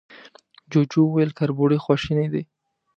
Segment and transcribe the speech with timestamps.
[0.71, 2.43] جوجو وويل، کربوړی خواشينی دی.